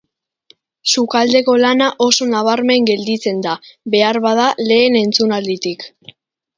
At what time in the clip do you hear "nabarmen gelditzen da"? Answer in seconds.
2.33-3.55